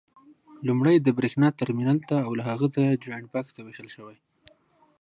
[0.67, 4.17] لومړی د برېښنا ترمینل ته او له هغه ځایه جاینټ بکس ته وېشل شوي.